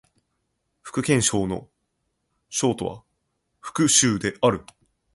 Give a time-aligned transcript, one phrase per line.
[0.81, 1.69] 福建省の
[2.49, 3.03] 省都は
[3.59, 4.65] 福州である